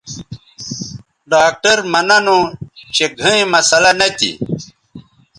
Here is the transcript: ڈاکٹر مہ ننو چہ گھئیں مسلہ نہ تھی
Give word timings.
ڈاکٹر 1.31 1.77
مہ 1.91 2.01
ننو 2.07 2.39
چہ 2.95 3.05
گھئیں 3.19 3.45
مسلہ 3.53 3.91
نہ 3.99 4.07
تھی 4.17 4.31